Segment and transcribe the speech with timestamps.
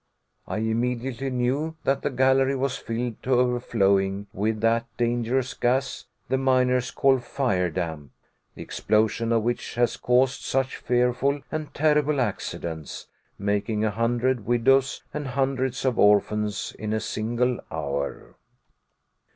[0.47, 6.39] I immediately knew that the gallery was filled to overflowing with that dangerous gas the
[6.39, 8.11] miners call fire damp,
[8.55, 15.03] the explosion of which has caused such fearful and terrible accidents, making a hundred widows
[15.13, 18.33] and hundreds of orphans in a single hour.